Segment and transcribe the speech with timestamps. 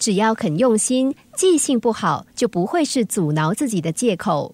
[0.00, 4.52] 只要肯用心，记性不好就不会是阻挠自己的借口。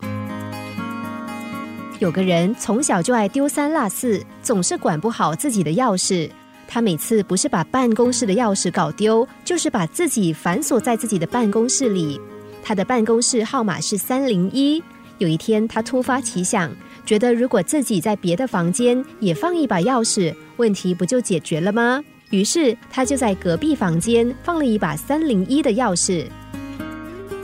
[2.00, 6.28] 有个人从小就爱丢三落四，总是管不好自己的钥匙。
[6.66, 12.20] 他每次不是把办公室的钥匙搞丢，就是把自己反锁在自己的办公室里。
[12.60, 14.82] 他的办公室号码是三零一。
[15.18, 16.70] 有一天，他突发奇想，
[17.06, 22.02] 觉得如果自己在别的房间也放一把钥匙，问题不就解决了吗？
[22.30, 26.26] 于是，他就在隔壁房间放了一把三零一的钥匙。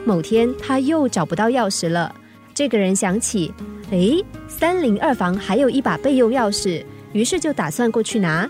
[0.04, 2.12] 某天，他又找不到钥匙了。
[2.52, 3.52] 这个人想起，
[3.92, 8.48] 哎，三零二房还有一把备用钥匙，于是就打算过去拿。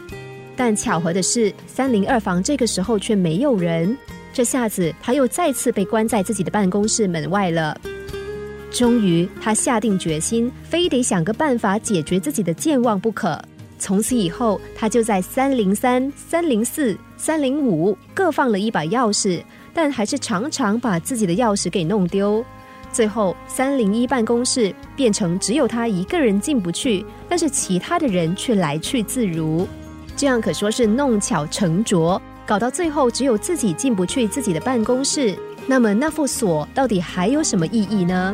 [0.56, 3.96] 但巧合的是，三零二房这个时候却没有人。
[4.32, 7.78] 这下子，他又再次被关在自己的办公室门外了。
[8.70, 13.38] 终于，他下定决心，非得想个办法解决自己的健忘不可。
[13.82, 19.42] 从此以后，他就在三零三、三零四、三零五各放了一把钥匙，
[19.74, 22.44] 但还是常常把自己的钥匙给弄丢。
[22.92, 29.66] 最后，三零一办公室变成只有他一个人进不去，但是其他的人却来去自如。
[30.14, 35.36] 这样可说是弄巧成拙，搞到最后只有自己进不去自己的办公室。
[35.66, 38.32] 那么，那副锁到底还有什么意义呢？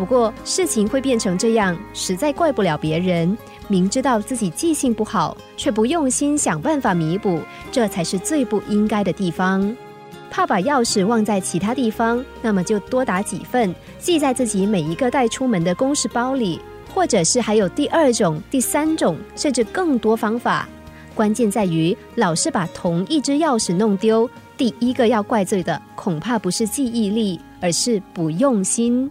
[0.00, 3.36] 不过事情会变成这样，实在怪不了别人。
[3.68, 7.38] 明知道自己记性不好，却不用心想办法弥补，
[7.70, 9.76] 这才是最不应该的地方。
[10.30, 16.58] 怕把钥匙忘在其他地方，那么就多打几份，记在自己每一个带出门的公事包里，
[16.94, 20.66] 或者是还有第二种、第三种，甚至更多方法。
[21.14, 29.10] 关键在于，老是把同一只钥匙弄丢，第一个要怪罪的，恐怕不是记忆力，而是不用心。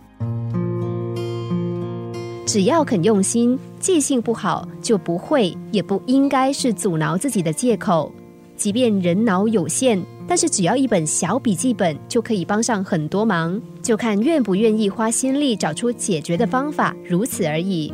[2.52, 8.11] 只要肯用心，记性不好就不会，也不应该是阻挠自己的借口。
[8.58, 17.94] 即便人脑有限，但是只要一本小笔记本就可以帮上很多忙，就看愿不愿意花心力找出解决的方法，如此而已。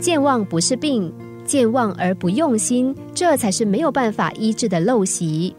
[0.00, 1.12] 健忘不是病，
[1.44, 5.54] 健忘而不用心，这才是没有办法医治的陋习。